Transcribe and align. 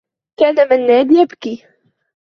كان 0.39 0.55
منّاد 0.69 1.11
يبكي. 1.11 1.67